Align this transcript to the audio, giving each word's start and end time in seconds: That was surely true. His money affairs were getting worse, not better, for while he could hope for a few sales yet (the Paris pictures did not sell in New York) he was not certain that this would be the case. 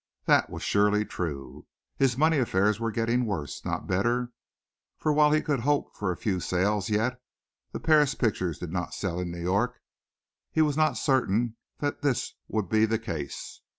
That 0.25 0.49
was 0.49 0.63
surely 0.63 1.05
true. 1.05 1.67
His 1.95 2.17
money 2.17 2.39
affairs 2.39 2.79
were 2.79 2.89
getting 2.89 3.23
worse, 3.23 3.63
not 3.63 3.85
better, 3.85 4.31
for 4.97 5.13
while 5.13 5.31
he 5.31 5.43
could 5.43 5.59
hope 5.59 5.95
for 5.95 6.11
a 6.11 6.17
few 6.17 6.39
sales 6.39 6.89
yet 6.89 7.21
(the 7.71 7.79
Paris 7.79 8.15
pictures 8.15 8.57
did 8.57 8.71
not 8.71 8.95
sell 8.95 9.19
in 9.19 9.29
New 9.29 9.43
York) 9.43 9.79
he 10.49 10.63
was 10.63 10.75
not 10.75 10.97
certain 10.97 11.55
that 11.77 12.01
this 12.01 12.33
would 12.47 12.67
be 12.67 12.85
the 12.87 12.97
case. 12.97 13.61